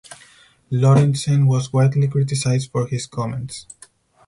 Lorentzen 0.71 1.45
was 1.45 1.71
widely 1.71 2.07
criticized 2.07 2.71
for 2.71 2.87
his 2.87 3.05
comments. 3.05 3.67